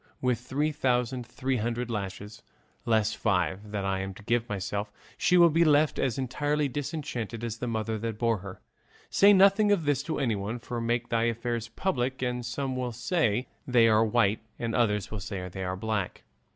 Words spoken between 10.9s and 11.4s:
thy